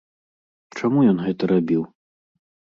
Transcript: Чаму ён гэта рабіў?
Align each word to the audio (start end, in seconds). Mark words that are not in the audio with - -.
Чаму 0.79 1.05
ён 1.11 1.17
гэта 1.27 1.53
рабіў? 1.55 1.87